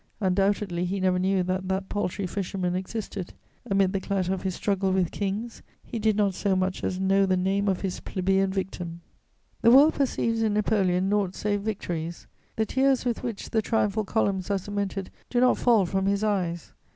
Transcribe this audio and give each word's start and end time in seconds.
Undoubtedly, 0.19 0.83
he 0.83 0.99
never 0.99 1.19
knew 1.19 1.43
that 1.43 1.67
that 1.67 1.87
paltry 1.87 2.25
fisherman 2.25 2.75
existed; 2.75 3.35
amid 3.69 3.93
the 3.93 3.99
clatter 4.01 4.33
of 4.33 4.41
his 4.41 4.55
struggle 4.55 4.91
with 4.91 5.11
kings, 5.11 5.61
he 5.83 5.99
did 5.99 6.15
not 6.17 6.33
so 6.33 6.55
much 6.55 6.83
as 6.83 6.99
know 6.99 7.23
the 7.27 7.37
name 7.37 7.67
of 7.69 7.81
his 7.81 7.99
plebeian 7.99 8.51
victim. 8.51 9.01
The 9.61 9.69
world 9.69 9.93
perceives 9.93 10.41
in 10.41 10.55
Napoleon 10.55 11.07
naught 11.07 11.35
save 11.35 11.61
victories; 11.61 12.25
the 12.55 12.65
tears 12.65 13.05
with 13.05 13.21
which 13.21 13.51
the 13.51 13.61
triumphal 13.61 14.03
columns 14.03 14.49
are 14.49 14.57
cemented 14.57 15.11
do 15.29 15.39
not 15.39 15.59
fall 15.59 15.85
from 15.85 16.07
his 16.07 16.23
eyes. 16.23 16.73